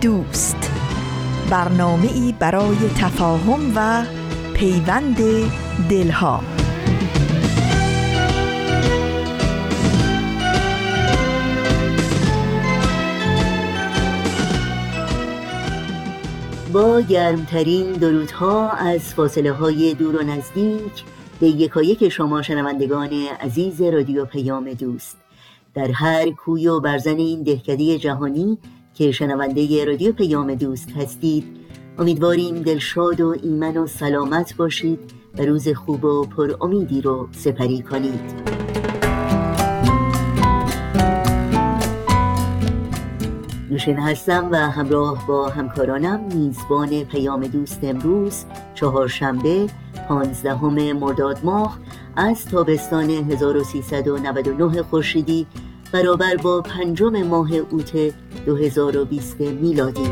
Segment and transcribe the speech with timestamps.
[0.00, 0.70] دوست.
[1.50, 4.04] برنامه ای برای تفاهم و
[4.54, 5.16] پیوند
[5.90, 6.40] دلها.
[16.72, 21.04] با گرمترین درودها از فاصله های دور و نزدیک
[21.40, 25.16] به یکایک شما شنوندگان عزیز رادیو پیام دوست.
[25.74, 28.58] در هر کوی و برزن این دهکده جهانی
[28.98, 31.44] که شنونده رادیو پیام دوست هستید.
[31.98, 34.98] امیدواریم دلشاد و ایمن و سلامت باشید
[35.38, 38.20] و روز خوب و پر امیدی رو سپری کنید.
[43.70, 48.44] نوشین هستم و همراه با همکارانم میزبان پیام دوست امروز
[48.74, 49.66] چهارشنبه
[50.08, 51.78] پانزدهم مرداد ماه
[52.16, 55.46] از تابستان 1399 خورشیدی
[55.92, 58.14] برابر با پنجم ماه اوت
[58.46, 60.10] 2020 میلادی.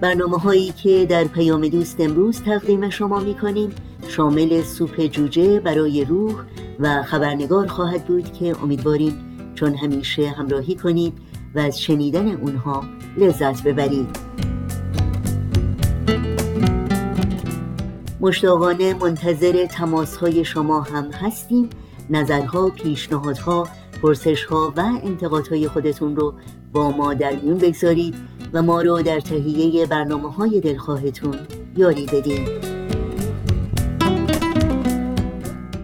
[0.00, 3.70] برنامه هایی که در پیام دوست امروز تقدیم شما می کنیم
[4.08, 6.34] شامل سوپ جوجه برای روح
[6.80, 9.14] و خبرنگار خواهد بود که امیدواریم
[9.54, 11.12] چون همیشه همراهی کنید
[11.54, 12.84] و از شنیدن اونها
[13.16, 14.18] لذت ببرید.
[18.26, 21.70] مشتاقانه منتظر تماس های شما هم هستیم.
[22.10, 23.68] نظرها، پیشنهادها،
[24.02, 26.34] پرسشها و انتقادهای خودتون رو
[26.72, 28.14] با ما در میون بگذارید
[28.52, 31.38] و ما رو در تهیه برنامه های دلخواهتون
[31.76, 32.48] یاری بدین.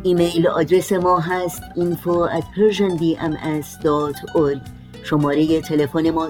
[0.03, 4.61] ایمیل آدرس ما هست info at persianbms.org
[5.05, 6.29] شماره تلفن ما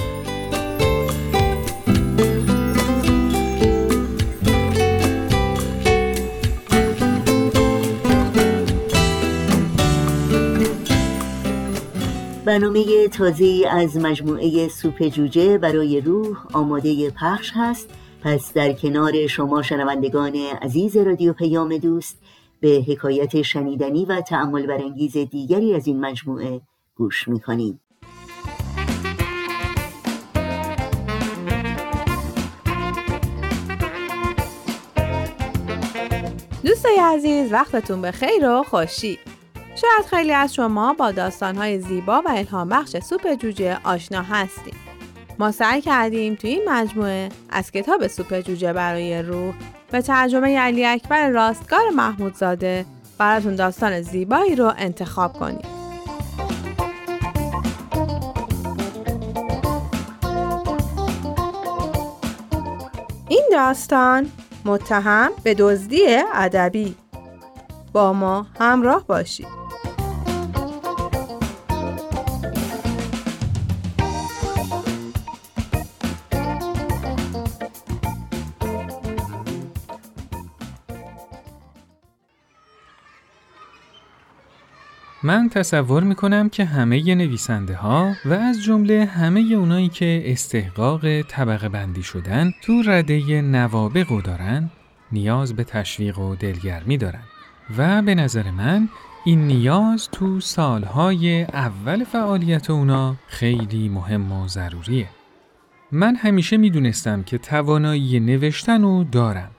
[12.46, 17.90] برنامه تازه از مجموعه سوپ جوجه برای روح آماده پخش هست.
[18.22, 22.18] پس در کنار شما شنوندگان عزیز رادیو پیام دوست
[22.60, 26.60] به حکایت شنیدنی و تعمل برانگیز دیگری از این مجموعه
[26.96, 27.80] گوش می‌کنید
[36.64, 39.18] دوستای عزیز وقتتون به خیر و خوشی.
[39.76, 44.74] شاید خیلی از شما با داستانهای زیبا و الهام بخش سوپ جوجه آشنا هستیم.
[45.38, 49.54] ما سعی کردیم توی این مجموعه از کتاب سوپ جوجه برای روح
[49.90, 52.84] به ترجمه علی اکبر راستگار محمودزاده
[53.18, 55.68] براتون داستان زیبایی رو انتخاب کنیم.
[63.28, 64.30] این داستان
[64.64, 66.02] متهم به دزدی
[66.34, 66.96] ادبی
[67.92, 69.65] با ما همراه باشید.
[85.26, 91.68] من تصور می‌کنم که همه نویسنده ها و از جمله همه اونایی که استحقاق طبقه
[91.68, 94.70] بندی شدن تو رده نوابق دارن
[95.12, 97.22] نیاز به تشویق و دلگرمی دارن
[97.78, 98.88] و به نظر من
[99.24, 105.08] این نیاز تو سالهای اول فعالیت اونا خیلی مهم و ضروریه.
[105.92, 109.50] من همیشه می‌دونستم که توانایی نوشتن رو دارم.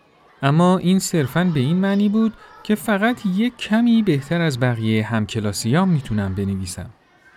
[0.41, 2.33] اما این صرفاً به این معنی بود
[2.67, 6.89] که فقط یک کمی بهتر از بقیه همکلاسیام می‌تونم بنویسم.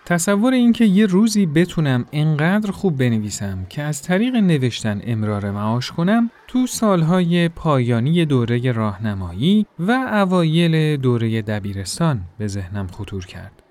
[0.06, 6.30] تصور اینکه یه روزی بتونم انقدر خوب بنویسم که از طریق نوشتن امرار معاش کنم
[6.48, 13.62] تو سالهای پایانی دوره راهنمایی و اوایل دوره دبیرستان به ذهنم خطور کرد.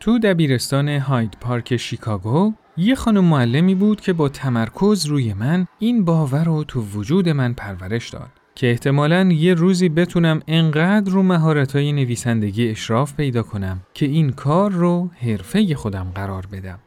[0.00, 6.04] تو دبیرستان هاید پارک شیکاگو یه خانم معلمی بود که با تمرکز روی من این
[6.04, 8.41] باور رو تو وجود من پرورش داد.
[8.54, 14.70] که احتمالا یه روزی بتونم انقدر رو مهارت‌های نویسندگی اشراف پیدا کنم که این کار
[14.70, 16.78] رو حرفه خودم قرار بدم.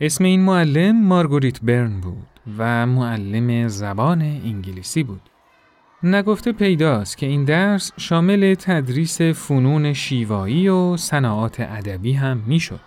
[0.00, 2.26] اسم این معلم مارگوریت برن بود
[2.58, 5.20] و معلم زبان انگلیسی بود.
[6.02, 12.80] نگفته پیداست که این درس شامل تدریس فنون شیوایی و صناعات ادبی هم می‌شد.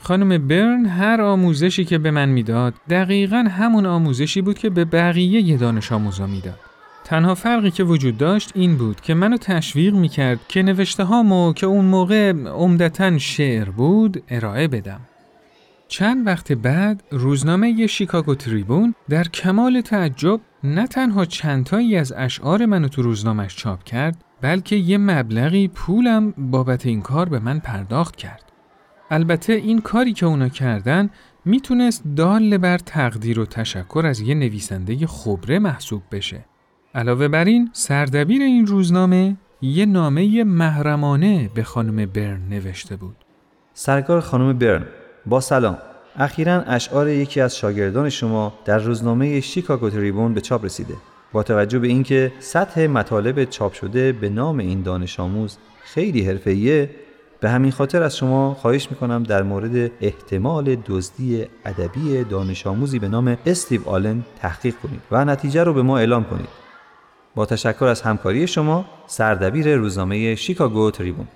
[0.00, 5.56] خانم برن هر آموزشی که به من می‌داد دقیقا همون آموزشی بود که به بقیه
[5.56, 6.60] دانش آموزا می‌داد.
[7.06, 11.66] تنها فرقی که وجود داشت این بود که منو تشویق می‌کرد که نوشته هامو که
[11.66, 15.00] اون موقع عمدتا شعر بود ارائه بدم.
[15.88, 22.88] چند وقت بعد روزنامه شیکاگو تریبون در کمال تعجب نه تنها چندتایی از اشعار منو
[22.88, 28.52] تو روزنامهش چاپ کرد بلکه یه مبلغی پولم بابت این کار به من پرداخت کرد.
[29.10, 31.10] البته این کاری که اونا کردن
[31.44, 36.44] می‌تونست دال بر تقدیر و تشکر از یه نویسنده خبره محسوب بشه.
[36.96, 43.16] علاوه بر این سردبیر این روزنامه یه نامه محرمانه به خانم برن نوشته بود.
[43.74, 44.84] سرکار خانم برن
[45.26, 45.78] با سلام.
[46.16, 50.94] اخیرا اشعار یکی از شاگردان شما در روزنامه شیکاگو تریبون به چاپ رسیده.
[51.32, 56.90] با توجه به اینکه سطح مطالب چاپ شده به نام این دانش آموز خیلی حرفه‌ایه
[57.40, 63.08] به همین خاطر از شما خواهش می‌کنم در مورد احتمال دزدی ادبی دانش آموزی به
[63.08, 66.65] نام استیو آلن تحقیق کنید و نتیجه رو به ما اعلام کنید.
[67.36, 71.26] با تشکر از همکاری شما سردبیر روزنامه شیکاگو تریبون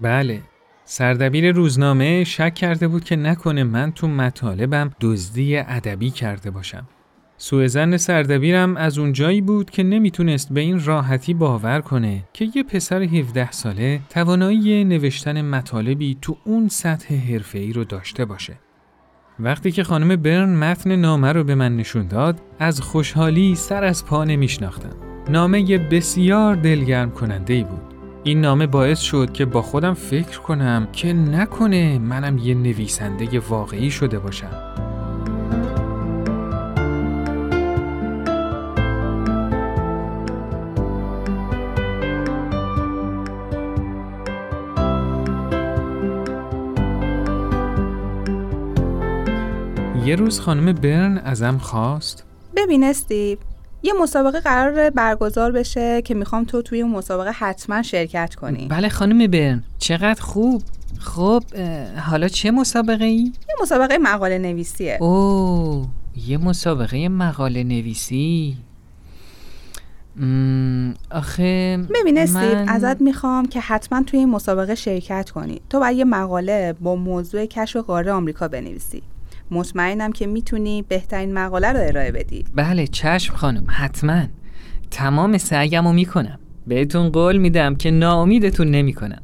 [0.00, 0.40] بله
[0.84, 6.88] سردبیر روزنامه شک کرده بود که نکنه من تو مطالبم دزدی ادبی کرده باشم
[7.36, 12.48] سوء زن سردبیرم از اون جایی بود که نمی‌تونست به این راحتی باور کنه که
[12.54, 18.58] یه پسر 17 ساله توانایی نوشتن مطالبی تو اون سطح حرفه‌ای رو داشته باشه.
[19.40, 24.06] وقتی که خانم برن متن نامه رو به من نشون داد، از خوشحالی سر از
[24.06, 25.11] پا نمیشناختم.
[25.28, 27.80] نامه بسیار دلگرم کننده ای بود.
[28.24, 33.90] این نامه باعث شد که با خودم فکر کنم که نکنه منم یه نویسنده واقعی
[33.90, 34.72] شده باشم.
[50.04, 52.24] یه روز خانم برن ازم خواست
[52.56, 53.38] ببین استیو
[53.82, 58.66] یه مسابقه قرار برگزار بشه که می‌خوام تو توی اون مسابقه حتما شرکت کنی.
[58.68, 59.64] بله خانم برن.
[59.78, 60.62] چقدر خوب.
[60.98, 61.42] خب
[62.10, 64.98] حالا چه مسابقه ای؟ یه مسابقه مقاله نویسیه.
[65.00, 65.88] اوه
[66.26, 68.56] یه مسابقه مقاله نویسی.
[71.10, 75.60] آخه ببین استیو ازت می‌خوام که حتما توی این مسابقه شرکت کنی.
[75.70, 79.02] تو باید یه مقاله با موضوع کشف قاره آمریکا بنویسی.
[79.52, 82.44] مطمئنم که می‌تونی بهترین مقاله رو ارائه بدی.
[82.54, 84.22] بله چشم خانم حتما.
[84.90, 86.38] تمام سعیم رو می‌کنم.
[86.66, 89.22] بهتون قول میدم که ناامیدتون نمی‌کنم.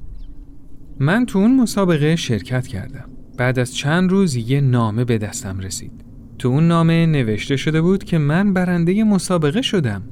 [0.99, 3.05] من تو اون مسابقه شرکت کردم.
[3.37, 6.05] بعد از چند روز یه نامه به دستم رسید.
[6.39, 10.03] تو اون نامه نوشته شده بود که من برنده مسابقه شدم.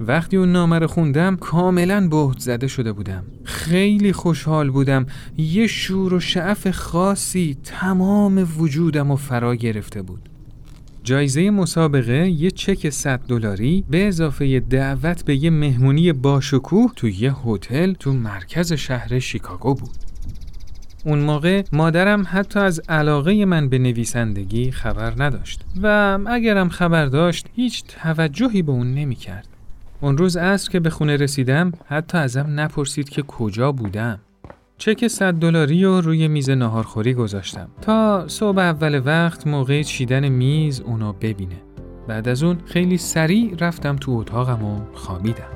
[0.00, 3.24] وقتی اون نامه رو خوندم کاملا بهت زده شده بودم.
[3.44, 5.06] خیلی خوشحال بودم.
[5.36, 10.28] یه شور و شعف خاصی تمام وجودم و فرا گرفته بود.
[11.02, 17.34] جایزه مسابقه یه چک 100 دلاری به اضافه دعوت به یه مهمونی باشکوه تو یه
[17.44, 19.90] هتل تو مرکز شهر شیکاگو بود.
[21.04, 25.60] اون موقع مادرم حتی از علاقه من به نویسندگی خبر نداشت.
[25.82, 29.55] و اگرم خبر داشت هیچ توجهی به اون نمی کرد.
[30.00, 34.20] اون روز عصر که به خونه رسیدم حتی ازم نپرسید که کجا بودم.
[34.78, 40.80] چک 100 دلاری رو روی میز ناهارخوری گذاشتم تا صبح اول وقت موقع چیدن میز
[40.80, 41.56] اونو ببینه.
[42.08, 45.55] بعد از اون خیلی سریع رفتم تو اتاقم و خوابیدم.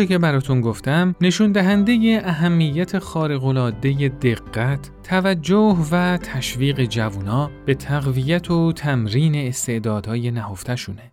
[0.00, 8.50] چه که براتون گفتم نشون دهنده اهمیت خارق‌العاده دقت، توجه و تشویق جوونا به تقویت
[8.50, 11.12] و تمرین استعدادهای نهفتشونه.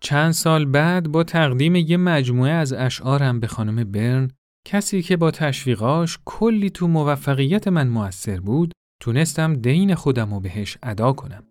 [0.00, 4.30] چند سال بعد با تقدیم یه مجموعه از اشعارم به خانم برن
[4.66, 10.78] کسی که با تشویقاش کلی تو موفقیت من موثر بود تونستم دین خودم رو بهش
[10.82, 11.44] ادا کنم.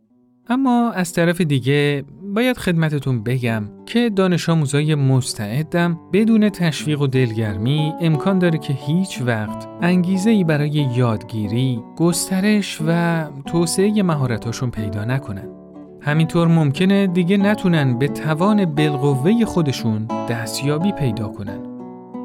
[0.52, 2.04] اما از طرف دیگه
[2.36, 9.22] باید خدمتتون بگم که دانش آموزای مستعدم بدون تشویق و دلگرمی امکان داره که هیچ
[9.22, 15.48] وقت انگیزه ای برای یادگیری، گسترش و توسعه مهارتاشون پیدا نکنن.
[16.02, 21.60] همینطور ممکنه دیگه نتونن به توان بالقوه خودشون دستیابی پیدا کنن.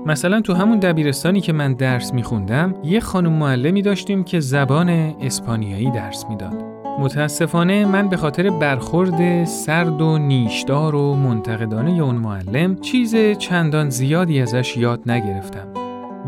[0.07, 4.89] مثلا تو همون دبیرستانی که من درس میخوندم یه خانم معلمی داشتیم که زبان
[5.21, 6.76] اسپانیایی درس می‌داد.
[6.99, 14.41] متاسفانه من به خاطر برخورد سرد و نیشدار و منتقدانه اون معلم چیز چندان زیادی
[14.41, 15.69] ازش یاد نگرفتم.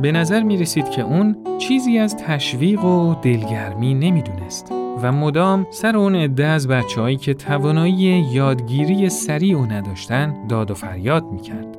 [0.03, 4.73] به نظر می رسید که اون چیزی از تشویق و دلگرمی نمی‌دونست
[5.03, 10.75] و مدام سر اون عده از بچههایی که توانایی یادگیری سریع و نداشتن داد و
[10.75, 11.78] فریاد می کرد.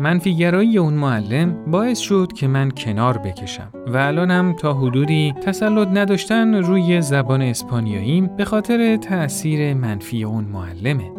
[0.00, 6.54] منفیگرایی اون معلم باعث شد که من کنار بکشم و الانم تا حدودی تسلط نداشتن
[6.54, 11.10] روی زبان اسپانیاییم به خاطر تأثیر منفی اون معلمه.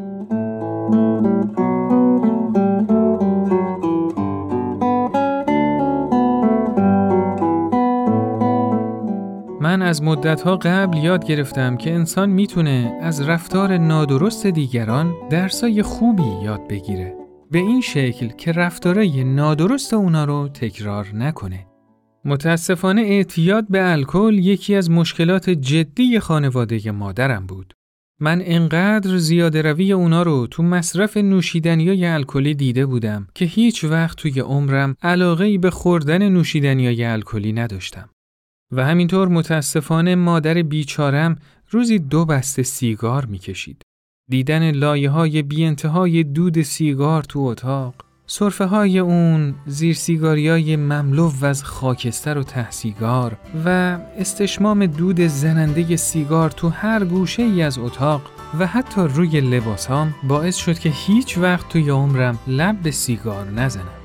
[9.61, 16.43] من از مدتها قبل یاد گرفتم که انسان می‌تونه از رفتار نادرست دیگران درسای خوبی
[16.43, 17.20] یاد بگیره.
[17.51, 21.67] به این شکل که رفتارای نادرست اونا رو تکرار نکنه.
[22.25, 27.73] متاسفانه اعتیاد به الکل یکی از مشکلات جدی خانواده مادرم بود.
[28.19, 34.17] من انقدر زیاده روی اونا رو تو مصرف نوشیدنیای الکلی دیده بودم که هیچ وقت
[34.17, 38.09] توی عمرم علاقه به خوردن نوشیدنیای الکلی نداشتم.
[38.71, 41.35] و همینطور متاسفانه مادر بیچارم
[41.69, 43.81] روزی دو بسته سیگار می‌کشید.
[44.31, 47.93] دیدن لایه های بی انتهای دود سیگار تو اتاق
[48.27, 55.95] صرفه های اون زیر سیگاری های مملو از خاکستر و تحسیگار و استشمام دود زننده
[55.95, 58.21] سیگار تو هر گوشه ای از اتاق
[58.59, 64.00] و حتی روی لباسام باعث شد که هیچ وقت توی عمرم لب به سیگار نزنم.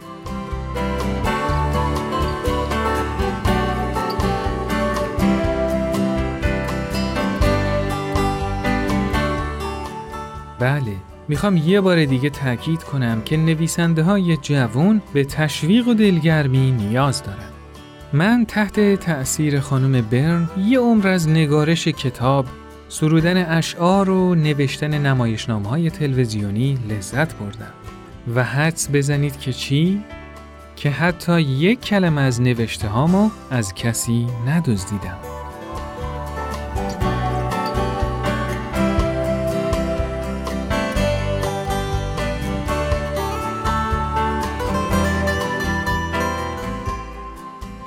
[11.29, 17.23] می‌خوام یه بار دیگه تاکید کنم که نویسنده های جوون به تشویق و دلگرمی نیاز
[17.23, 17.51] دارن.
[18.13, 22.47] من تحت تأثیر خانم برن یه عمر از نگارش کتاب،
[22.89, 27.73] سرودن اشعار و نوشتن نمایشنامه های تلویزیونی لذت بردم.
[28.35, 30.03] و حدس بزنید که چی؟
[30.77, 35.36] که حتی یک کلمه از نوشته هامو از کسی ندزدیدم.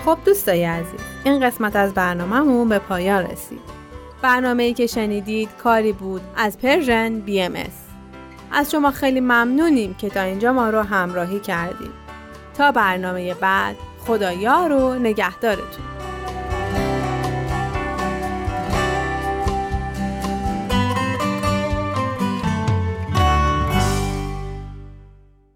[0.10, 3.60] خب دوستای عزیز این قسمت از برنامهمون به پایان رسید.
[4.22, 7.68] برنامه ای که شنیدید کاری بود از پرژن بی ام از.
[8.51, 11.92] از شما خیلی ممنونیم که تا اینجا ما رو همراهی کردید
[12.58, 15.86] تا برنامه بعد خدایا رو نگهدارتون.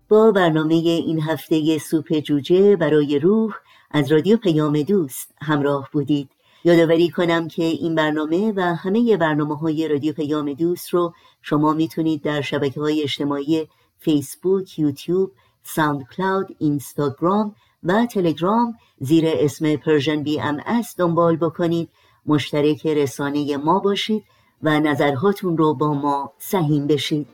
[0.10, 3.53] با برنامه این هفته سوپ جوجه برای روح
[3.93, 6.29] از رادیو پیام دوست همراه بودید.
[6.63, 12.21] یادآوری کنم که این برنامه و همه برنامه های رادیو پیام دوست رو شما می‌تونید
[12.21, 13.67] در شبکه های اجتماعی
[14.00, 15.31] فیسبوک، یوتیوب،
[15.63, 20.62] ساوند کلاود، اینستاگرام و تلگرام زیر اسم Persian BMS
[20.97, 21.89] دنبال بکنید.
[22.25, 24.23] مشترک رسانه ما باشید
[24.63, 27.27] و نظرهاتون رو با ما سهیم بشید.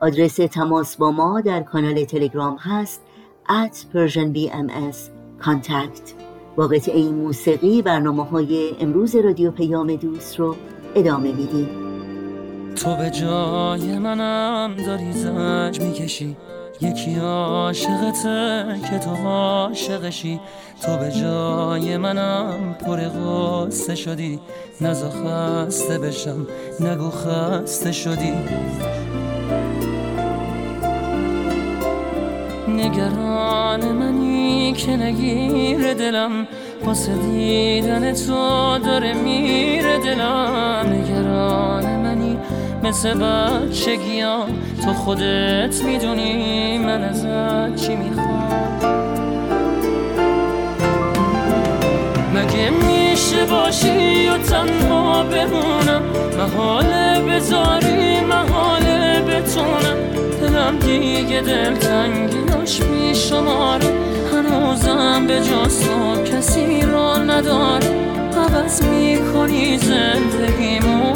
[0.00, 3.02] آدرس تماس با ما در کانال تلگرام هست
[3.48, 6.12] at persianbms کانتکت.
[6.56, 10.56] با قطعه موسیقی برنامه های امروز رادیو پیام دوست رو
[10.94, 11.68] ادامه میدیم
[12.76, 16.36] تو به جای منم داری زنج می‌کشی.
[16.80, 20.40] یکی عاشقته که تو عاشقشی.
[20.82, 24.40] تو به جای منم پر غصه شدی.
[24.80, 26.46] نزا خسته بشم
[26.80, 28.32] نگو خسته شدی.
[32.76, 36.46] نگران منی که نگیر دلم.
[36.84, 40.86] واسه دیدن تو داره میره دلم.
[40.92, 42.38] نگران منی
[42.82, 44.48] مثل بچگیام
[44.84, 48.36] تو خودت می‌دونی من ازت چی می‌خوام.
[52.34, 56.02] مگه میشه باشی و تنها بمونم؟
[56.38, 58.95] محاله بذاری محاله
[59.36, 59.96] بتونم.
[60.40, 63.86] دلم دیگه دلتنگیاش میشماره
[64.32, 67.90] هنوزم به جاستو کسی را نداره.
[68.36, 71.12] عوض می‌کنی زندگیمو.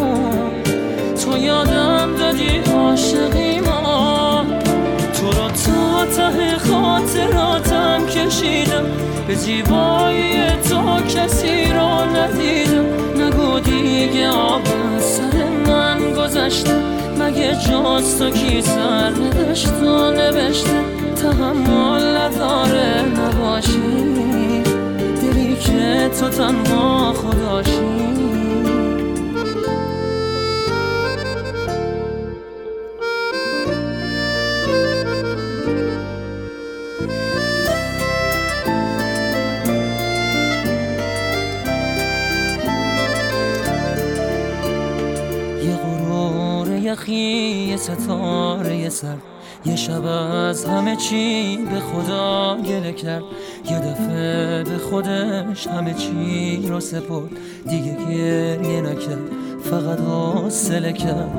[1.25, 4.45] تو یادم دادی ما
[5.15, 8.85] تو رو تا ته خاطراتم کشیدم.
[9.29, 12.85] به زیبایی تو کسی را ندیدم.
[13.17, 14.63] نگو دیگه آب
[15.01, 15.60] سر من.
[16.31, 16.75] گذشته.
[17.19, 20.81] مگه جاست تو کی سر نوشت و نوشته؟
[21.17, 23.81] تحمل نداره نباشی.
[25.23, 27.81] دلی که تو تنها خداشی.
[47.11, 49.17] یخی یه ستاره سر.
[49.65, 53.23] یه شب از همه چی به خدا گله کرد.
[53.71, 57.31] یه دفعه به خودش همه چی رو سپرد.
[57.69, 59.19] دیگه گریه نکرد
[59.71, 61.31] فقط حاصله کرد.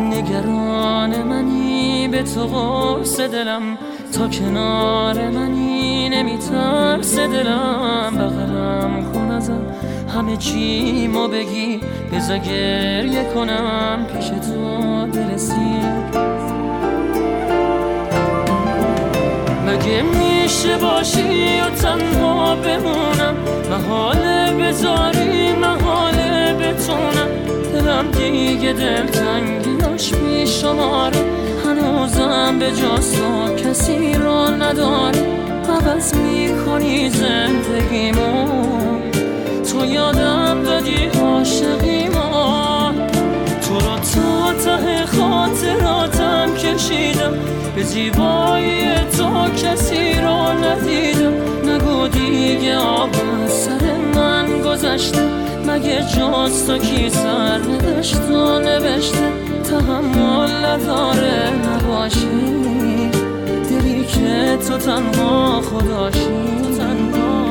[0.00, 3.78] نگران منی به تو قرص دلم.
[4.12, 8.16] تا کنار منی نمیترس دلم.
[8.16, 9.77] بغلم کن ازم.
[10.18, 11.80] همه چی ما بگی.
[12.12, 15.80] بزا گریه کنم پیش تو برسی
[19.66, 23.34] مگه میشه باشی و تنها بمونم؟
[23.70, 27.28] محاله بذاری محاله بتونم.
[27.72, 31.24] دلم دیگه دلتنگیاش میشماره
[31.64, 35.26] هنوزم به جاستو کسی را نداره
[35.68, 38.48] عوض می‌کنی زندگیمو.
[39.72, 42.92] تو یادم دادی عاشقی ما.
[43.62, 47.32] تو رو تا ته خاطراتم کشیدم.
[47.76, 51.32] به زیبایی تو کسی رو ندیدم.
[51.70, 53.10] نگو دیگه آب
[53.48, 55.22] سر من گذشته.
[55.66, 59.32] مگه جاست تو کی سر نوشت و نوشته؟
[59.64, 62.28] تحمل نداره نباشی.
[63.70, 66.28] دلی که تو تنها خداشی.
[66.78, 67.47] تنها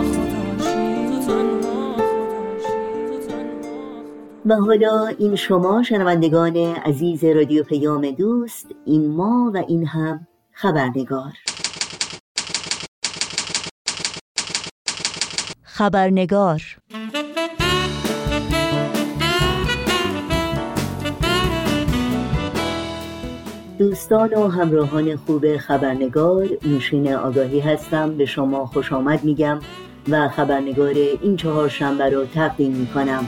[4.49, 11.33] و حالا این شما شنوندگان عزیز رادیو پیام دوست این ما و این هم خبرنگار.
[15.63, 16.61] خبرنگار.
[23.79, 29.59] دوستان و همراهان خوب خبرنگار نوشین آگاهی هستم به شما خوش آمد میگم
[30.09, 33.27] و خبرنگار این چهار شنبه رو تقدیم می‌کنم.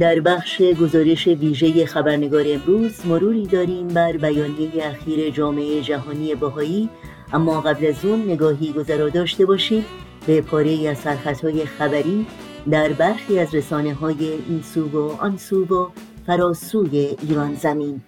[0.00, 6.88] در بخش گزارش ویژه خبرنگار امروز مروری داریم بر بیانیه اخیر جامعه جهانی بهایی.
[7.32, 9.84] اما قبل از اون نگاهی گذرا داشته باشید
[10.26, 12.26] به پاره از سرخطهای خبری
[12.70, 15.88] در برخی از رسانه های این سو و آن سو و
[16.26, 18.00] فراسوی ایران زمین.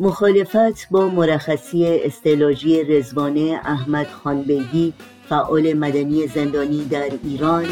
[0.00, 4.92] مخالفت با مرخصی استعلاجی رزوانه احمد خانبگی
[5.28, 7.66] فعال مدنی زندانی در ایران.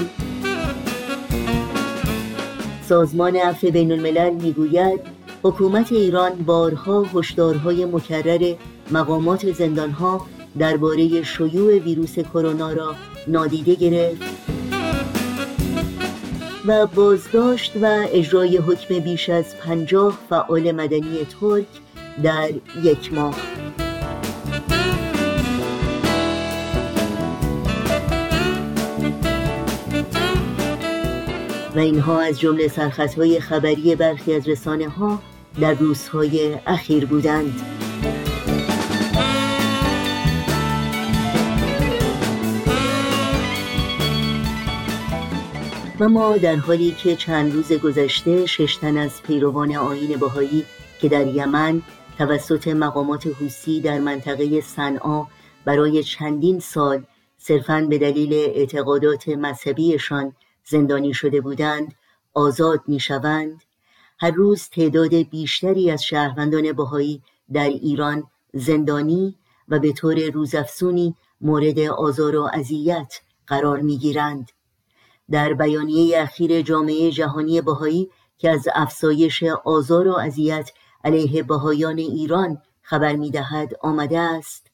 [2.88, 5.00] سازمان عفو بین الملل می‌گوید
[5.42, 8.54] حکومت ایران بارها هشدارهای مکرر
[8.90, 10.26] مقامات زندانها
[10.58, 12.94] درباره شیوع ویروس کرونا را
[13.28, 14.22] نادیده گرفت
[16.66, 21.66] و بازداشت و اجرای حکم بیش از پنجاه فعال مدنی ترک
[22.22, 22.50] در
[22.82, 23.34] یک ماه.
[31.76, 35.22] و اینها از جمله سرخطهای خبری برخی از رسانه ها
[35.60, 37.60] در روزهای اخیر بودند.
[46.00, 50.64] و ما در حالی که چند روز گذشته ششتن از پیروان آین بهایی
[51.00, 51.82] که در یمن
[52.18, 55.26] توسط مقامات حوسی در منطقه صنعا
[55.64, 57.02] برای چندین سال
[57.38, 60.32] صرفاً به دلیل اعتقادات مذهبیشان
[60.68, 61.94] زندانی شده بودند
[62.34, 63.62] آزاد می شوند
[64.18, 68.24] هر روز تعداد بیشتری از شهروندان بهایی در ایران
[68.54, 74.52] زندانی و به طور روزافزونی مورد آزار و اذیت قرار می‌گیرند.
[75.30, 80.70] در بیانیه اخیر جامعه جهانی بهایی که از افزایش آزار و اذیت
[81.04, 84.66] علیه بهایان ایران خبر می‌دهد آمده است.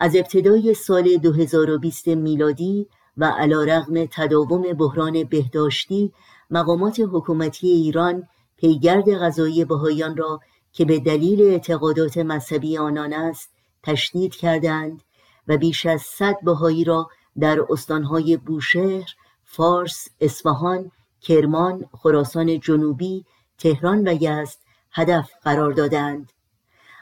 [0.00, 2.86] از ابتدای سال 2020 میلادی
[3.18, 6.12] و علا رغم تداوم بحران بهداشتی
[6.50, 10.40] مقامات حکومتی ایران پیگرد غذایی بهایان را
[10.72, 13.50] که به دلیل اعتقادات مذهبی آنان است
[13.82, 15.02] تشدید کردند
[15.48, 17.08] و بیش از صد بهایی را
[17.40, 23.24] در استانهای بوشهر، فارس، اصفهان، کرمان، خراسان جنوبی،
[23.58, 24.58] تهران و یزد
[24.92, 26.32] هدف قرار دادند.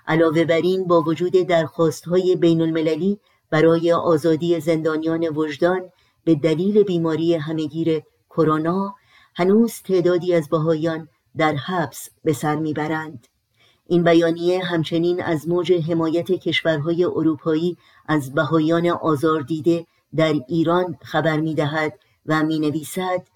[0.08, 5.90] علاوه بر این با وجود درخواستهای بین المللی برای آزادی زندانیان وجدان
[6.26, 8.94] به دلیل بیماری همگیر کرونا
[9.34, 13.26] هنوز تعدادی از بهایان در حبس به سر می‌برند.
[13.86, 19.86] این بیانیه همچنین از موج حمایت کشورهای اروپایی از بهایان آزار دیده
[20.16, 23.26] در ایران خبر می دهد و می نویسد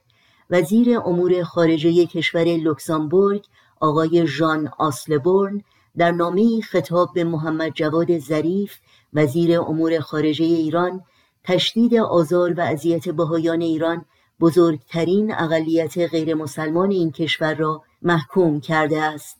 [0.50, 3.44] وزیر امور خارجه کشور لوکزامبورگ
[3.81, 5.62] آقای ژان آسلبورن
[5.96, 8.76] در نامه خطاب به محمد جواد ظریف
[9.12, 11.03] وزیر امور خارجه ایران
[11.44, 14.05] تشدید آزار و اذیت بهایان ایران
[14.40, 19.37] بزرگترین اقلیت غیر مسلمان این کشور را محکوم کرده است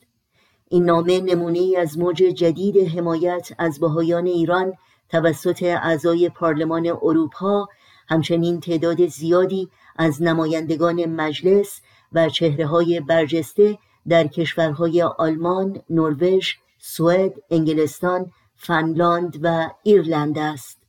[0.69, 4.73] این نامه نمونه از موج جدید حمایت از بهایان ایران
[5.09, 7.67] توسط اعضای پارلمان اروپا
[8.09, 11.81] همچنین تعداد زیادی از نمایندگان مجلس
[12.13, 20.80] و چهره های برجسته در کشورهای آلمان، نروژ، سوئد، انگلستان، فنلاند و ایرلند است.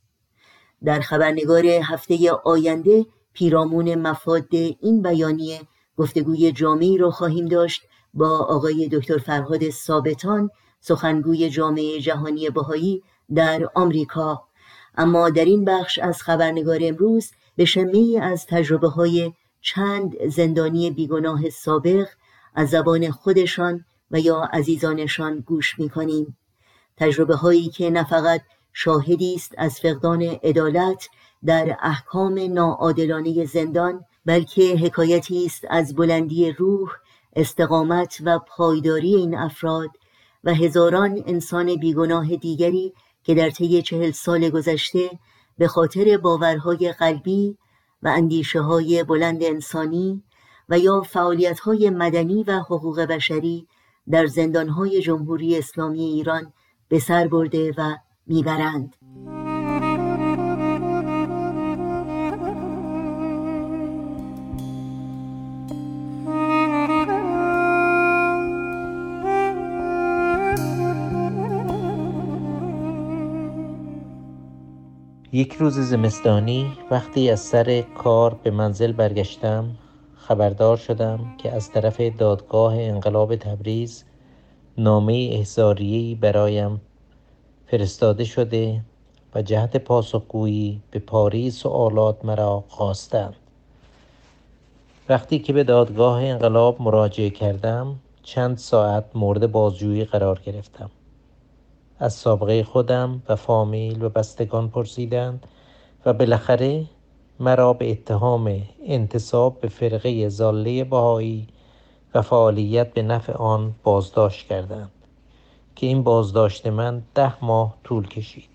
[0.85, 5.61] در خبرنگار هفته آینده پیرامون مفاد این بیانیه
[5.97, 7.81] گفتگوی جامعی را خواهیم داشت
[8.13, 13.03] با آقای دکتر فرهاد ثابتان سخنگوی جامعه جهانی بهایی
[13.35, 14.43] در آمریکا
[14.95, 21.49] اما در این بخش از خبرنگار امروز به شمه از تجربه های چند زندانی بیگناه
[21.49, 22.07] سابق
[22.55, 26.37] از زبان خودشان و یا عزیزانشان گوش می کنیم.
[26.97, 28.41] تجربه هایی که نه فقط
[28.73, 31.09] شاهدی است از فقدان عدالت
[31.45, 36.89] در احکام ناعادلانه زندان بلکه حکایتی است از بلندی روح
[37.35, 39.89] استقامت و پایداری این افراد
[40.43, 45.09] و هزاران انسان بیگناه دیگری که در طی چهل سال گذشته
[45.57, 47.57] به خاطر باورهای قلبی
[48.03, 50.23] و اندیشه های بلند انسانی
[50.69, 53.67] و یا فعالیت های مدنی و حقوق بشری
[54.09, 56.53] در زندانهای جمهوری اسلامی ایران
[56.89, 57.95] به سر برده و
[58.27, 58.95] می‌برند.
[75.31, 79.71] یک روز زمستانی وقتی از سر کار به منزل برگشتم
[80.15, 84.03] خبردار شدم که از طرف دادگاه انقلاب تبریز
[84.77, 86.81] نامه احزاریهی برایم
[87.67, 88.81] فرستاده شده
[89.35, 93.35] و جهت پاسخگویی به پاری سوالات مرا خواستند.
[95.09, 100.89] وقتی که به دادگاه انقلاب مراجعه کردم چند ساعت مورد بازجویی قرار گرفتم.
[101.99, 105.47] از سابقه خودم و فامیل و بستگان پرسیدند
[106.05, 106.85] و بالاخره
[107.39, 111.47] مرا به اتهام انتصاب به فرقه زاله بهایی
[112.13, 114.91] و فعالیت به نفع آن بازداشت کردند.
[115.75, 118.49] که این بازداشت من ده ماه طول کشید.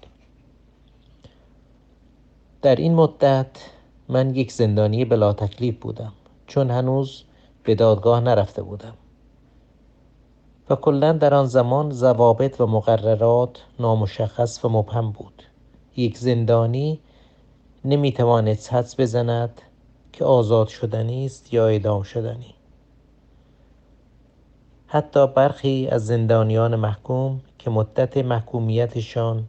[2.62, 3.70] در این مدت
[4.08, 6.12] من یک زندانی بلا تکلیف بودم
[6.46, 7.24] چون هنوز
[7.64, 8.94] به دادگاه نرفته بودم.
[10.70, 15.42] و کلا در آن زمان ضوابط و مقررات نامشخص و مبهم بود.
[15.96, 17.00] یک زندانی
[17.84, 19.62] نمی‌توانست حدس بزند
[20.12, 22.54] که آزاد شدنی است یا اعدام شدنی.
[24.90, 29.44] حتی برخی از زندانیان محکوم که مدت محکومیتشان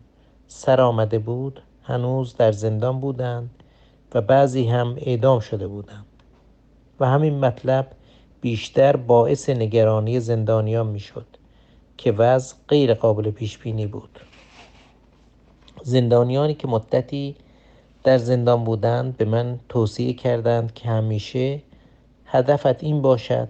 [0.48, 3.50] سر آمده بود هنوز در زندان بودند
[4.14, 6.06] و بعضی هم اعدام شده بودند.
[7.00, 7.88] و همین مطلب
[8.42, 11.26] بیشتر باعث نگرانی زندانیان می‌شد
[11.98, 14.20] که وضع غیر قابل پیش بینی بود.
[15.84, 17.36] زندانیانی که مدتی
[18.04, 21.62] در زندان بودند به من توصیه کردند که همیشه
[22.26, 23.50] هدفت این باشد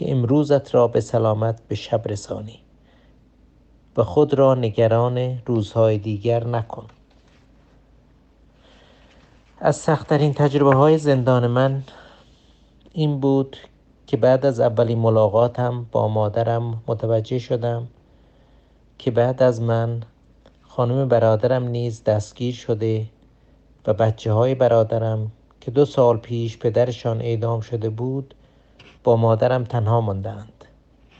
[0.00, 2.60] که امروزت را به سلامت به شب رسانی
[3.96, 6.86] و خود را نگران روزهای دیگر نکن.
[9.58, 11.82] از سختترین تجربه های زندان من
[12.92, 13.56] این بود
[14.06, 17.86] که بعد از اولین ملاقاتم با مادرم متوجه شدم
[18.98, 20.02] که بعد از من
[20.62, 23.06] خانم برادرم نیز دستگیر شده
[23.86, 28.34] و بچه های برادرم که دو سال پیش پدرشان اعدام شده بود
[29.04, 30.64] با مادرم تنها ماندند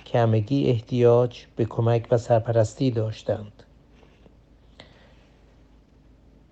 [0.04, 3.62] که همگی احتیاج به کمک و سرپرستی داشتند.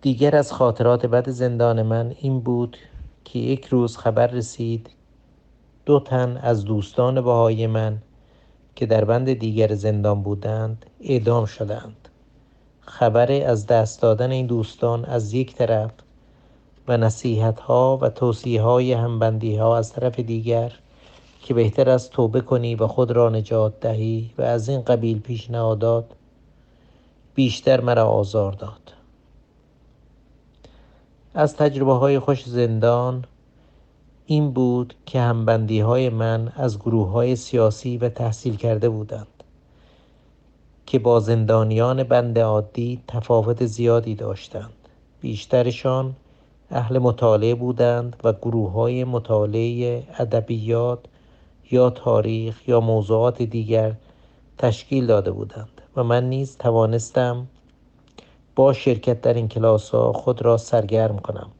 [0.01, 2.77] دیگر از خاطرات بد زندان من این بود
[3.25, 4.91] که یک روز خبر رسید
[5.87, 7.99] دو تن از دوستان بهای من
[8.77, 12.09] که در بند دیگر زندان بودند اعدام شدند.
[12.81, 15.91] خبر از دست دادن این دوستان از یک طرف
[16.88, 20.73] و نصیحت ها و توصیه های همبندی ها از طرف دیگر
[21.48, 26.04] که بهتر است توبه کنی و خود را نجات دهی و از این قبیل پیشنهادات
[27.34, 28.92] بیشتر مرا آزار داد.
[31.34, 33.24] از تجربه های خوش زندان
[34.26, 39.42] این بود که همبندی های من از گروه های سیاسی و تحصیل کرده بودند
[40.87, 44.88] که با زندانیان بند عادی تفاوت زیادی داشتند.
[45.20, 46.14] بیشترشان
[46.70, 50.98] اهل مطالعه بودند و گروه های مطالعه ادبیات
[51.70, 53.94] یا تاریخ یا موضوعات دیگر
[54.59, 57.46] تشکیل داده بودند و من نیز توانستم
[58.57, 61.50] با شرکت در این کلاس ها خود را سرگرم کنم.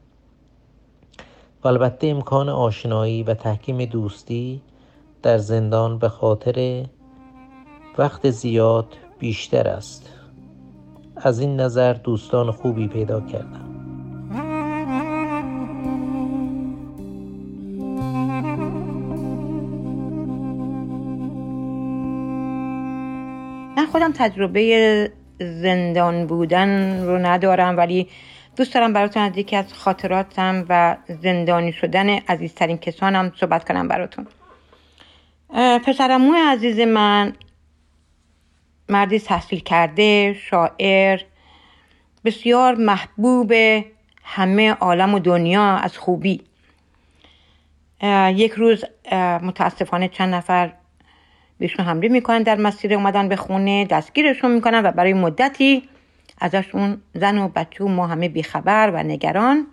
[1.63, 4.61] و البته امکان آشنایی و تحکیم دوستی
[5.21, 6.85] در زندان به خاطر
[7.97, 8.87] وقت زیاد
[9.19, 10.09] بیشتر است.
[11.15, 13.68] از این نظر دوستان خوبی پیدا کردم.
[23.99, 28.07] خودم تجربه زندان بودن رو ندارم ولی
[28.55, 34.27] دوست دارم براتون از یکی از خاطراتم و زندانی شدن عزیزترین کسانم صحبت کنم براتون.
[35.85, 37.33] پسرمو عزیز من
[38.89, 41.21] مردی تحصیل کرده شاعر
[42.25, 43.53] بسیار محبوب
[44.23, 46.41] همه عالم و دنیا از خوبی.
[48.33, 48.85] یک روز
[49.41, 50.73] متاسفانه چند نفر
[51.59, 55.89] بهشون حمله می‌کنن در مسیر اومدن به خونه دستگیرشون می‌کنن و برای مدتی
[56.41, 59.67] ازشون زن و بچه و ما همه بیخبر و نگران.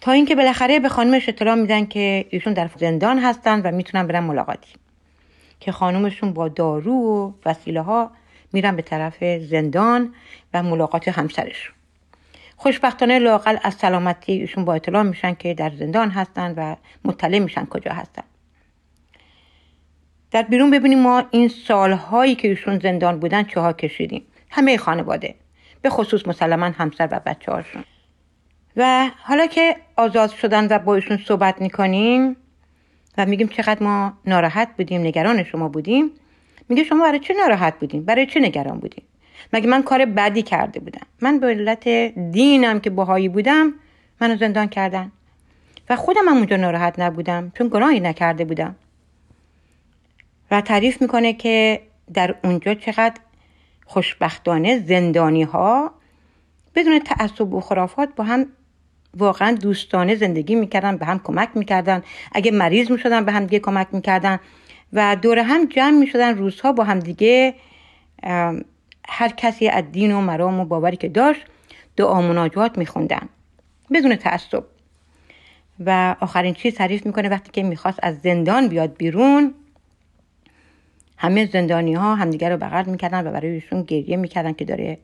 [0.00, 4.20] تا اینکه بالاخره به خانمش اطلاع میدن که ایشون در زندان هستن و می‌تونن برن
[4.20, 4.72] ملاقاتی.
[5.60, 8.10] که خانمشون با دارو و وسیله ها
[8.52, 10.14] میرن به طرف زندان
[10.54, 11.74] و ملاقات همسرشون
[12.56, 17.66] خوشبختانه لاقل از سلامتی ایشون با اطلاع میشن که در زندان هستن و مطلع میشن
[17.66, 18.22] کجا هستن.
[20.30, 24.22] در بیرون ببینیم ما این سالهایی که ایشون زندان بودن چه کشیدیم.
[24.50, 25.34] همه خانواده.
[25.82, 27.84] به خصوص مسلما همسر و بچه هاشون
[28.76, 32.36] و حالا که آزاد شدن و با ایشون صحبت می‌کنیم
[33.18, 36.10] و میگیم چقدر ما ناراحت بودیم نگران شما بودیم
[36.68, 39.04] میگه شما برای چه ناراحت بودیم؟ برای چه نگران بودیم؟
[39.52, 41.88] مگه من کار بدی کرده بودم؟ من به علت
[42.30, 43.74] دینم که باهایی بودم
[44.20, 45.12] منو زندان کردن.
[45.90, 48.74] و خودم هم اونجا ناراحت نبودم چون گناهی نکرده بودم.
[50.50, 51.80] و تعریف می‌کنه که
[52.14, 53.20] در اونجا چقدر
[53.86, 55.94] خوشبختانه زندانی ها
[56.74, 58.46] بدون تعصب و خرافات با هم
[59.16, 62.02] واقعا دوستانه زندگی می‌کردن به هم کمک می‌کردن.
[62.32, 64.40] اگه مریض می‌شدن به هم دیگه کمک می‌کردن.
[64.92, 67.54] و دور هم جمع می‌شدن روزها با هم دیگه
[69.08, 71.40] هر کسی از دین و مرام و باوری که داشت
[71.96, 73.28] دعا مناجات میخوندن
[73.94, 74.64] بدون تعصب.
[75.86, 79.54] و آخرین چیز تعریف می‌کنه وقتی که می‌خواست از زندان بیاد بیرون
[81.22, 84.98] همه زندانی ها همدیگر رو بغل می‌کردن و برای ایشون گریه می‌کردن که داره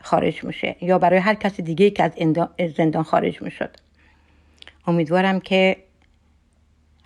[0.00, 2.12] خارج میشه یا برای هر کس دیگه که از
[2.76, 3.76] زندان خارج می‌شد.
[4.86, 5.76] امیدوارم که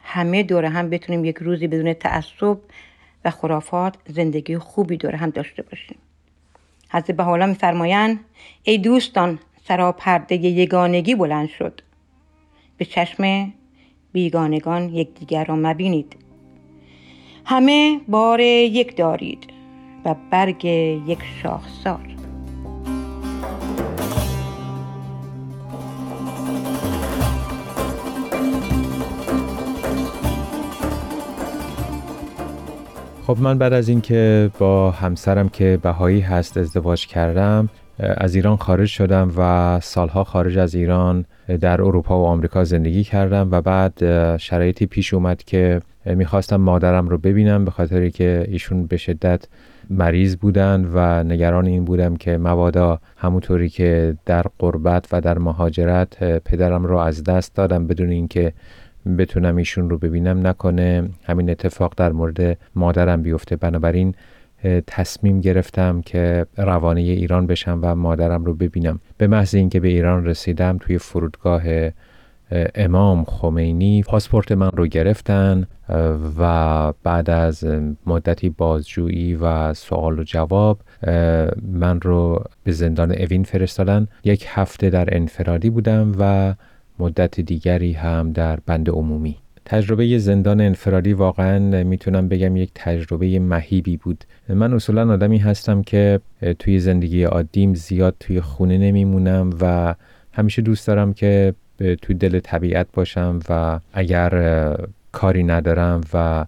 [0.02, 2.58] همه دوره هم بتونیم یک روزی بدون تعصب
[3.24, 5.98] و خرافات زندگی خوبی دوره هم داشته باشیم.
[6.90, 8.20] حضرت حالا میفرمایند
[8.62, 11.80] ای دوستان سراپرده یگانگی بلند شد.
[12.76, 13.52] به چشم
[14.12, 16.25] بیگانگان یکدیگر را مبینید.
[17.48, 19.46] همه بار یک دارید
[20.04, 22.00] و برگ یک شاخسار.
[33.26, 38.88] خب من بعد از اینکه با همسرم که بهایی هست ازدواج کردم از ایران خارج
[38.88, 41.24] شدم و سالها خارج از ایران
[41.60, 47.18] در اروپا و آمریکا زندگی کردم و بعد شرایطی پیش اومد که می‌خواستم مادرم رو
[47.18, 49.44] ببینم به خاطری که ایشون به شدت
[49.90, 56.38] مریض بودن و نگران این بودم که مبادا همونطوری که در قربت و در مهاجرت
[56.38, 58.52] پدرم رو از دست دادم بدون اینکه
[59.18, 61.08] بتونم ایشون رو ببینم نکنه.
[61.24, 63.56] همین اتفاق در مورد مادرم بیفته.
[63.56, 64.14] بنابراین
[64.86, 69.00] تصمیم گرفتم که روانه ایران بشم و مادرم رو ببینم.
[69.18, 71.62] به محض اینکه به ایران رسیدم توی فرودگاه
[72.74, 75.66] امام خمینی پاسپورت من رو گرفتن
[76.38, 77.64] و بعد از
[78.06, 80.80] مدتی بازجویی و سوال و جواب
[81.62, 84.08] من رو به زندان اوین فرستادن.
[84.24, 86.54] یک هفته در انفرادی بودم و
[86.98, 89.36] مدت دیگری هم در بند عمومی.
[89.64, 94.24] تجربه زندان انفرادی واقعا می‌تونم بگم یک تجربه مهیبی بود.
[94.48, 96.20] من اصولا آدمی هستم که
[96.58, 99.94] توی زندگی عادیم زیاد توی خونه نمیمونم و
[100.32, 104.76] همیشه دوست دارم که توی دل طبیعت باشم و اگر
[105.12, 106.46] کاری ندارم و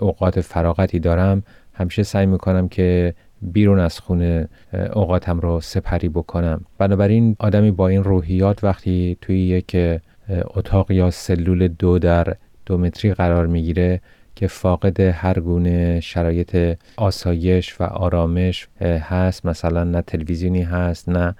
[0.00, 1.42] اوقات فراغتی دارم
[1.74, 4.48] همیشه سعی می‌کنم که بیرون از خونه
[4.92, 6.64] اوقاتم رو سپری بکنم.
[6.78, 12.34] بنابراین آدمی با این روحیات وقتی توی یک اتاق یا سلول دو در
[12.66, 14.00] دو متری قرار می‌گیره
[14.34, 19.46] که فاقد هر گونه شرایط آسایش و آرامش هست.
[19.46, 21.34] مثلا نه تلویزیونی هست نه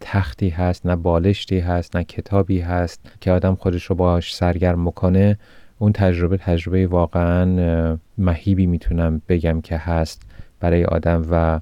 [0.00, 5.38] تختی هست نه بالشتی هست نه کتابی هست که آدم خودش رو باش سرگرم بکنه.
[5.78, 10.22] اون تجربه تجربه واقعا مهیبی می‌تونم بگم که هست
[10.60, 11.60] برای آدم و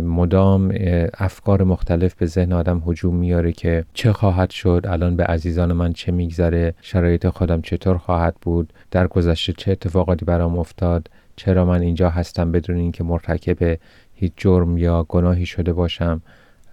[0.00, 0.74] مدام
[1.18, 5.92] افکار مختلف به ذهن آدم هجوم میاره که چه خواهد شد الان به عزیزان من
[5.92, 11.80] چه میگذره شرایط خودم چطور خواهد بود در گذشته چه اتفاقاتی برام افتاد چرا من
[11.80, 13.78] اینجا هستم بدون اینکه مرتکب
[14.14, 16.22] هیچ جرم یا گناهی شده باشم.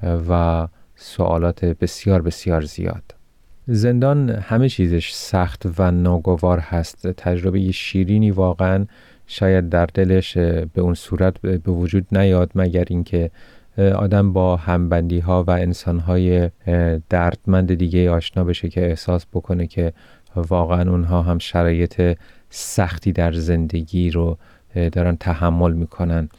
[0.06, 3.04] و سوالات بسیار بسیار زیاد.
[3.68, 7.08] زندان همه چیزش سخت و ناگوار هست.
[7.08, 8.86] تجربه شیرینی واقعا
[9.28, 13.32] شاید در دلش به اون صورت به وجود نیاد مگر اینکه
[13.78, 16.50] آدم با همبندی ها و انسان های
[17.10, 19.94] دردمند دیگه آشنا بشه که احساس بکنه که
[20.36, 22.18] واقعا اونها هم شرایط
[22.50, 24.38] سختی در زندگی رو
[24.91, 26.30] دارن تحمل می‌کنن.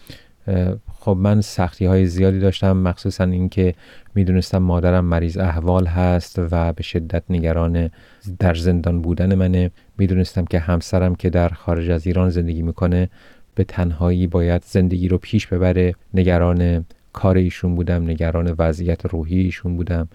[1.07, 3.75] خب من سختی های زیادی داشتم مخصوصا اینکه
[4.15, 7.91] می‌دونستم مادرم مریض احوال هست و به شدت نگران
[8.39, 9.71] در زندان بودن منه.
[9.99, 13.09] می‌دونستم که همسرم که در خارج از ایران زندگی می‌کنه
[13.55, 15.95] به تنهایی باید زندگی رو پیش ببره.
[16.15, 20.09] نگران کار ایشون بودم نگران وضعیت روحی ایشون بودم.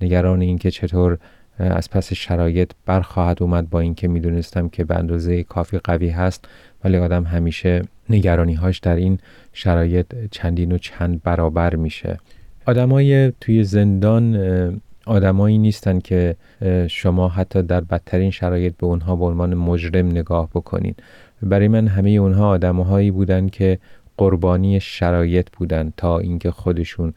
[0.00, 1.18] نگران اینکه چطور
[1.58, 6.44] از پس شرایط برخواهد اومد با اینکه می‌دونستم که به اندازه کافی قوی هست
[6.84, 9.18] ولی آدم همیشه نگرانی هاش در این
[9.52, 12.18] شرایط چندین و چند برابر میشه.
[12.66, 14.36] آدمای توی زندان
[15.06, 16.36] آدمایی نیستن که
[16.88, 20.94] شما حتی در بدترین شرایط به اونها به عنوان مجرم نگاه بکنین.
[21.42, 23.78] برای من همه اونها آدمهایی بودن که
[24.16, 27.14] قربانی شرایط بودن تا اینکه خودشون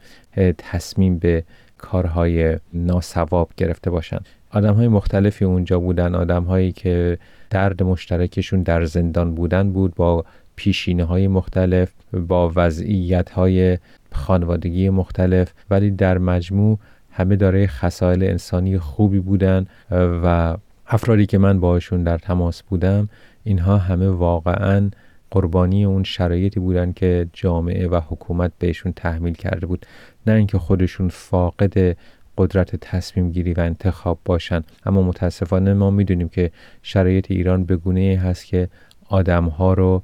[0.58, 1.44] تصمیم به
[1.80, 4.18] کارهای ناسواب گرفته باشن.
[4.50, 7.18] آدم های مختلفی اونجا بودن آدم هایی که
[7.50, 10.24] درد مشترکشون در زندان بودن بود با
[10.56, 11.92] پیشینه های مختلف
[12.28, 13.78] با وضعیت های
[14.12, 16.78] خانوادگی مختلف ولی در مجموع
[17.10, 23.08] همه داره خسائل انسانی خوبی بودن و افرادی که من باشون در تماس بودم
[23.44, 24.90] اینها همه واقعا
[25.30, 29.86] قربانی اون شرایطی بودن که جامعه و حکومت بهشون تحمیل کرده بود.
[30.26, 31.96] نه اینکه خودشون فاقد
[32.38, 36.50] قدرت تصمیم گیری و انتخاب باشن اما متاسفانه ما می‌دونیم که
[36.82, 38.68] شرایط ایران به گونه هست که
[39.08, 40.02] آدم ها رو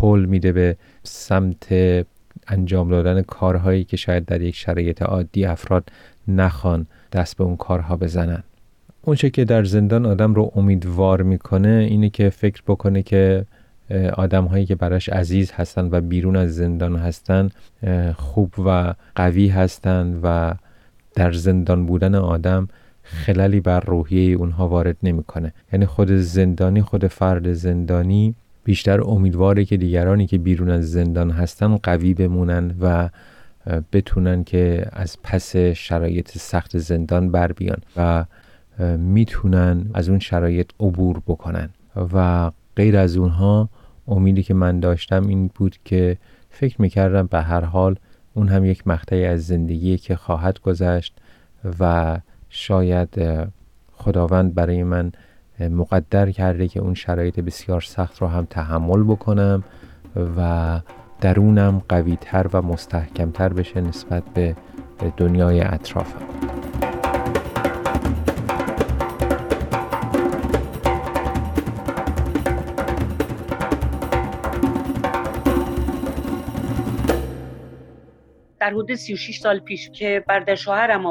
[0.00, 1.66] حل میده به سمت
[2.48, 5.88] انجام دادن کارهایی که شاید در یک شرایط عادی افراد
[6.28, 8.42] نخوان دست به اون کارها بزنن.
[9.02, 13.46] اونچه که در زندان آدم رو امیدوار می‌کنه اینه که فکر بکنه که
[14.14, 17.48] آدم هایی که براش عزیز هستن و بیرون از زندان هستن
[18.16, 20.54] خوب و قوی هستند و
[21.14, 22.68] در زندان بودن آدم
[23.02, 25.52] خللی بر روحیه اونها وارد نمی‌کنه.
[25.72, 28.34] یعنی خود زندانی خود فرد زندانی
[28.64, 33.08] بیشتر امیدواره که دیگرانی که بیرون از زندان هستن قوی بمونن و
[33.92, 38.24] بتونن که از پس شرایط سخت زندان بر بیان و
[38.98, 41.68] می‌تونن از اون شرایط عبور بکنن
[42.12, 43.68] و غیر از اونها
[44.08, 46.16] امیدی که من داشتم این بود که
[46.50, 47.96] فکر می‌کردم به هر حال
[48.34, 51.16] اون هم یک مقطعی از زندگی که خواهد گذشت
[51.80, 52.16] و
[52.48, 53.18] شاید
[53.92, 55.12] خداوند برای من
[55.60, 59.64] مقدر کرده که اون شرایط بسیار سخت رو هم تحمل بکنم
[60.36, 60.80] و
[61.20, 64.56] درونم قویتر و مستحکمتر بشه نسبت به
[65.16, 66.26] دنیای اطرافم.
[78.60, 81.06] در حدود 36 سال پیش که برادر شوهرم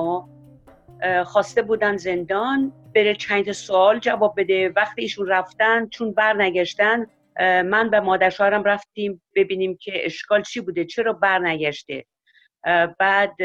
[1.26, 4.70] خواسته بودن زندان بره چند سوال جواب بده.
[4.76, 7.06] وقتی ایشون رفتن چون برنگشتن
[7.40, 12.06] من و مادر شوهرم رفتیم ببینیم که اشکال چی بوده چرا برنگشته.
[13.00, 13.42] بعد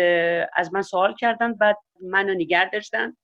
[0.55, 3.17] از من سوال کردن بعد منو نگر داشتن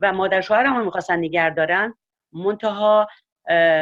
[0.00, 1.94] و مادر شوهرم هم می‌خواستن نگر دارن.
[2.32, 3.08] منتها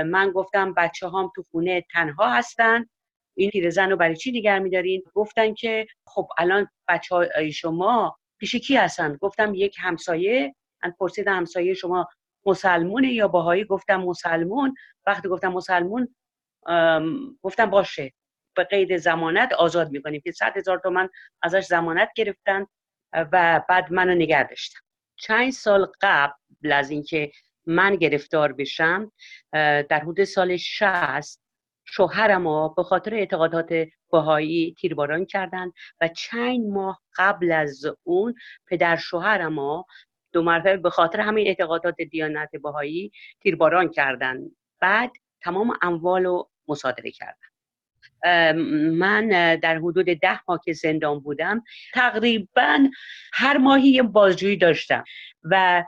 [0.06, 2.86] من گفتم بچه هام تو خونه تنها هستن.
[3.34, 8.54] این پیرزن رو برای چی نگر میدارین؟ گفتن که خب الان بچه های شما پیش
[8.54, 10.54] کی هستن؟ گفتم یک همسایه.
[10.84, 12.08] من پرسیدم همسایه شما
[12.46, 14.74] مسلمونه یا باهایی؟ گفتم مسلمون.
[15.06, 16.14] وقتی گفتم مسلمون
[17.42, 18.12] گفتم باشه.
[18.56, 21.08] به قید زمانت آزاد می‌کنیم که صد هزار تومن
[21.42, 22.66] ازش زمانت گرفتن
[23.12, 24.78] و بعد منو نگه داشتن.
[25.16, 27.32] چند سال قبل از اینکه
[27.66, 29.12] من گرفتار بشم
[29.52, 31.41] در حدود سال 60
[31.94, 38.34] شوهرم به خاطر اعتقادات بهایی تیرباران کردن و چند ماه قبل از اون
[38.66, 39.84] پدر شوهرم
[40.32, 43.12] دو مرتبه به خاطر همین اعتقادات دیانت بهایی
[43.42, 44.38] تیرباران کردن.
[44.80, 47.48] بعد تمام اموال رو مصادره کردن.
[48.90, 51.62] من در حدود ده ماه که زندان بودم
[51.94, 52.88] تقریبا
[53.32, 55.04] هر ماهی یه بازجویی داشتم
[55.42, 55.84] و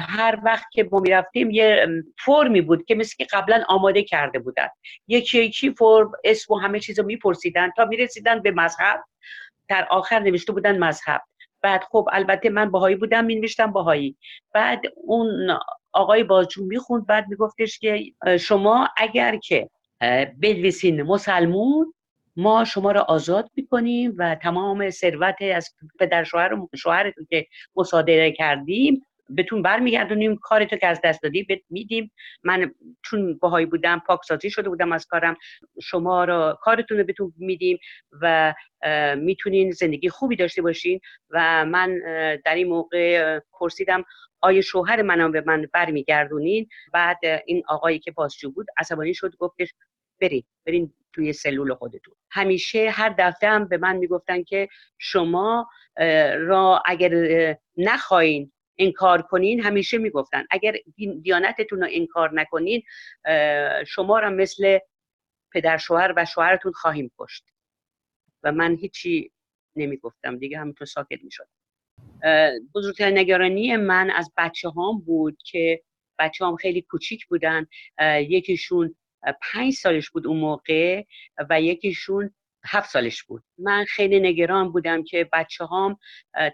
[0.00, 1.86] هر وقت که ما می‌رفتیم یه
[2.18, 4.68] فرمی بود که مثل که قبلا آماده کرده بودن.
[5.08, 9.04] یکی یکی فرم اسم و همه چیز رو میپرسیدن تا می‌رسیدن به مذهب.
[9.68, 11.22] در آخر نوشته بودن مذهب.
[11.62, 14.16] بعد خب البته من باهایی بودم می نوشتم باهایی.
[14.54, 15.58] بعد اون
[15.92, 18.04] آقای بازجو می‌خوند بعد میگفتش که
[18.40, 19.70] شما اگر که
[20.40, 21.94] بنویسین مسلمون
[22.36, 27.46] ما شما را آزاد می‌کنیم و تمام ثروت از پدر شوهر شوهرتون که
[27.76, 32.12] مصادره کردیم بهتون برمیگردونیم کارتو که از دست دادی بهت میدیم.
[32.42, 32.74] من
[33.04, 35.36] چون باهایی بودم پاکسازی شده بودم از کارم
[35.82, 37.78] شما را کارتون رو بهتون میدیم
[38.22, 38.54] و
[39.16, 41.00] می‌تونین زندگی خوبی داشته باشین
[41.30, 42.00] و من
[42.44, 44.04] در این موقع پرسیدم
[44.40, 49.74] آیا شوهر منم به من برمیگردونین؟ بعد این آقایی که بازجو بود عصبانی شد گفتش
[50.20, 52.14] برید برین توی سلول خودتون.
[52.30, 54.68] همیشه هر دفعه هم به من می‌گفتن که
[54.98, 55.68] شما
[56.38, 60.44] را اگر نخواین انکار کنین همیشه می‌گفتن.
[60.50, 60.76] اگر
[61.22, 62.82] دیانتتون رو انکار نکنین
[63.86, 64.78] شما را مثل
[65.52, 67.44] پدر شوهر و شوهرتون خواهیم کشت.
[68.42, 69.32] و من هیچی
[69.76, 70.38] نمی‌گفتم.
[70.38, 71.48] دیگه همینطور ساکت می‌شد.
[72.74, 75.82] بزرگترین نگرانی من از بچه هام بود که
[76.18, 77.66] بچه هم خیلی کوچیک بودن.
[78.02, 78.96] یکیشون
[79.52, 81.04] پنج سالش بود اون موقع
[81.50, 82.34] و یکیشون
[82.64, 83.42] هفت سالش بود.
[83.58, 85.98] من خیلی نگران بودم که بچه هام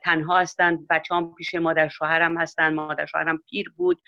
[0.03, 0.87] تنها هستن.
[0.91, 2.75] بچه هام پیش مادر شوهرم هستن.
[2.75, 4.03] مادر شوهرم پیر بود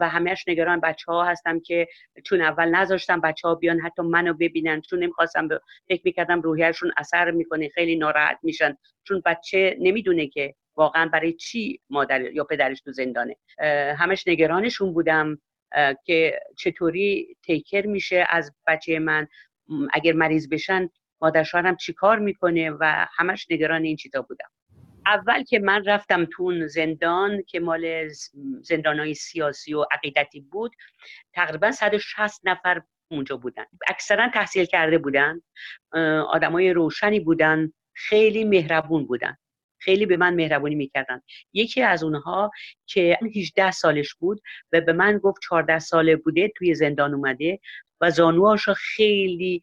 [0.00, 1.88] و همهش نگران بچه ها هستم که
[2.24, 4.80] چون اول نذاشتم بچه ها بیان حتی منو ببینن.
[4.80, 5.48] چون نمی‌خواستم
[5.88, 7.68] فکر می‌کردم روحیشون اثر می‌کنه.
[7.68, 8.76] خیلی ناراحت میشن.
[9.04, 13.36] چون بچه نمی‌دونه که واقعا برای چی مادر یا پدرش تو زندانه.
[13.96, 15.38] همش نگرانشون بودم
[16.04, 19.28] که چطوری تیکر میشه از بچه من.
[19.92, 20.88] اگر مریض بشن
[21.22, 24.48] مادر شوهرم چی کار می‌کنه و همش نگران این چیزا بودم.
[25.06, 28.08] اول که من رفتم تو زندان که مال
[28.62, 30.72] زندان های سیاسی و عقیدتی بود
[31.34, 33.64] تقریبا 160 نفر اونجا بودن.
[33.88, 35.40] اکثرا تحصیل کرده بودن
[36.28, 39.36] آدمای روشنی بودن خیلی مهربون بودن.
[39.78, 41.20] خیلی به من مهربونی می‌کردن.
[41.52, 42.50] یکی از اونها
[42.86, 44.40] که 18 سالش بود
[44.72, 47.60] و به من گفت 14 ساله بوده توی زندان اومده.
[48.04, 49.62] و زانوهاشو خیلی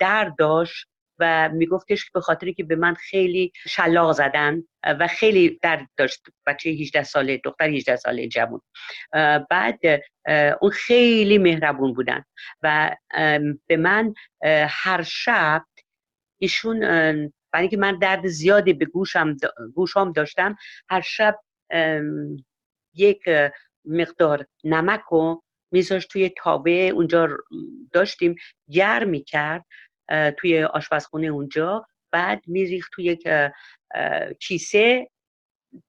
[0.00, 0.86] درد داشت
[1.18, 6.22] و میگفتش به خاطری که به من خیلی شلاق زدن و خیلی درد داشت.
[6.46, 8.60] بچه 18 ساله دختر 18 ساله جوون
[9.50, 9.80] بعد
[10.60, 12.24] اون خیلی مهربون بودن
[12.62, 12.96] و
[13.66, 14.14] به من
[14.68, 15.64] هر شب
[16.38, 16.80] ایشون
[17.52, 19.36] برای اینکه من درد زیادی به گوشم
[19.74, 20.56] گوشام داشتم
[20.88, 21.40] هر شب
[22.94, 23.22] یک
[23.84, 25.42] مقدار نمک رو
[25.72, 27.28] میذاشت توی تابه اونجا
[27.92, 28.34] داشتیم
[28.70, 29.64] گرم می‌کرد
[30.38, 31.86] توی آشپزخونه اونجا.
[32.12, 33.28] بعد میریخت توی یک
[34.40, 35.08] کیسه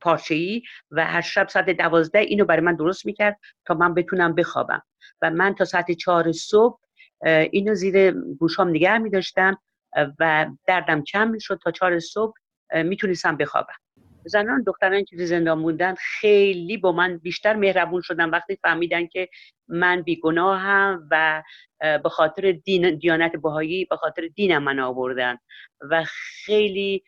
[0.02, 0.62] پارچه ای
[0.92, 4.84] و هر شب ساعت دوازده اینو برای من درست می‌کرد تا من بتونم بخوابم.
[5.22, 6.80] و من تا ساعت چهار صبح
[7.26, 9.58] اینو زیر گوشام نگه میداشتم
[10.20, 12.34] و دردم کم شد تا چهار صبح
[12.72, 13.83] می‌تونستم بخوابم.
[14.26, 18.30] زنان دختران که زندان موندن خیلی با من بیشتر مهربون شدن.
[18.30, 19.30] وقتی فهمیدن که
[19.68, 21.44] من بیگناهم و
[21.80, 25.38] به خاطر دین دیانت بهایی به خاطر دینم من آوردن
[25.82, 26.04] و
[26.46, 27.04] خیلی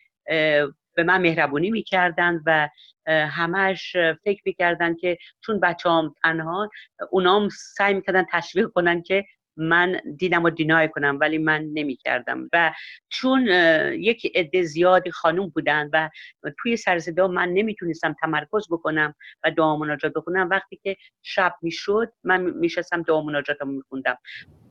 [0.96, 2.68] به من مهربونی می‌کردن و
[3.06, 6.70] همش فکر می‌کردن که چون بچه هم تنها
[7.10, 9.24] اونام سعی می‌کردن تشویق کنن که
[9.56, 12.72] من دیدم و دینای کنم ولی من نمی کردم و
[13.08, 13.46] چون
[13.92, 16.10] یک عده زیادی خانوم بودن و
[16.58, 22.40] توی سرزدا من نمی‌تونستم تمرکز بکنم و دعا مناجات بخونم وقتی که شب می‌شد من
[22.40, 24.18] میشستم دعا مناجاتم میخوندم.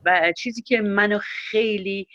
[0.04, 2.06] و چیزی که منو خیلی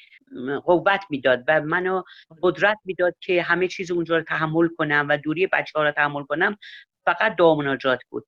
[0.65, 2.03] قوت می‌داد و منو
[2.41, 6.23] قدرت می‌داد که همه چیز اونجا رو تحمل کنم و دوری بچه ها رو تحمل
[6.23, 6.57] کنم
[7.05, 8.25] فقط دعا مناجات بود.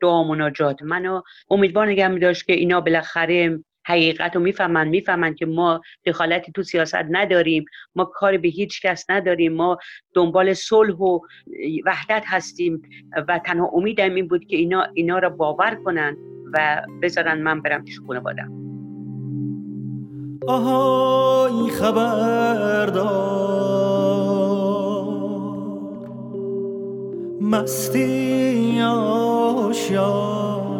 [0.00, 5.46] دعا مناجات منو امیدوار نگه می داشت که اینا بالاخره حقیقت رو می‌فهمن می‌فهمن که
[5.46, 7.64] ما دخالتی تو سیاست نداریم
[7.94, 9.78] ما کاری به هیچ کس نداریم ما
[10.14, 11.18] دنبال صلح و
[11.84, 12.82] وحدت هستیم
[13.28, 16.16] و تنها امیدم این بود که اینا اینا رو باور کنن
[16.52, 18.64] و بذارن من برم پیش خانوادم
[20.48, 23.54] آهای خبردار.
[27.40, 30.73] مستی آشیار.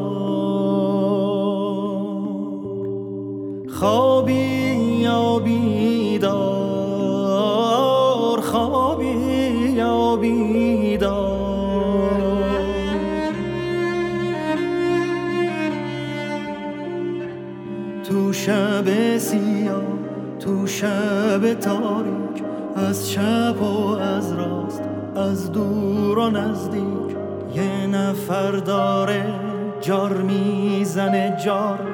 [3.84, 4.34] خوابی
[5.00, 6.30] یا بیدار؟
[8.40, 9.06] خوابی
[9.76, 11.34] یا بیدار؟
[18.08, 19.82] تو شب سیاه
[20.40, 22.44] تو شب تاریک
[22.76, 24.82] از چپ و از راست
[25.16, 27.16] از دور و نزدیک
[27.54, 29.24] یه نفر داره
[29.80, 31.93] جار می‌زنه جار.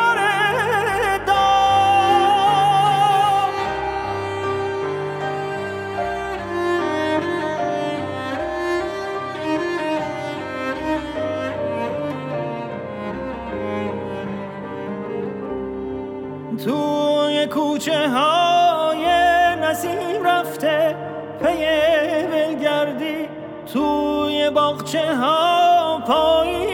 [24.51, 26.70] باغچه ها پاییز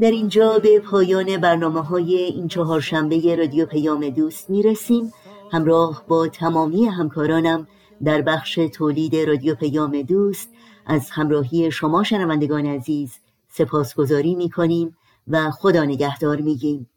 [0.00, 5.12] در اینجا به پایان برنامه های این چهارشنبه رادیو پیام دوست می رسیم
[5.52, 7.66] همراه با تمامی همکارانم
[8.04, 10.48] در بخش تولید رادیو پیام دوست
[10.86, 13.18] از همراهی شما شنوندگان عزیز
[13.48, 14.96] سپاسگزاری می کنیم
[15.28, 16.90] و خدا نگهدار می گیم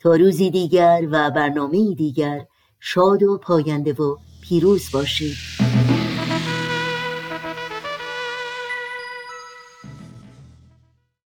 [0.00, 2.46] تا روزی دیگر و برنامه دیگر
[2.80, 5.65] شاد و پاینده و پیروز باشید.